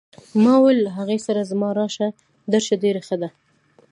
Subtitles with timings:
[0.43, 2.07] ما وویل له هغې سره زما راشه
[2.53, 3.29] درشه ډېره ښه ده.